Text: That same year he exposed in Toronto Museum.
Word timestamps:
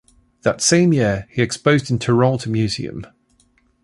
That 0.41 0.61
same 0.61 0.93
year 0.93 1.27
he 1.29 1.43
exposed 1.43 1.91
in 1.91 1.99
Toronto 1.99 2.49
Museum. 2.49 3.05